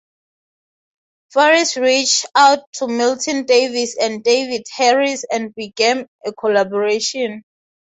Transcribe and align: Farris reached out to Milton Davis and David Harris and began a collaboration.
Farris 1.31 1.77
reached 1.77 2.25
out 2.35 2.63
to 2.73 2.87
Milton 2.87 3.45
Davis 3.45 3.95
and 3.95 4.23
David 4.23 4.63
Harris 4.75 5.23
and 5.31 5.53
began 5.53 6.07
a 6.25 6.33
collaboration. 6.33 7.43